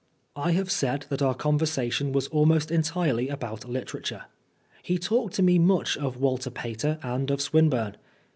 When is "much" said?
5.59-5.95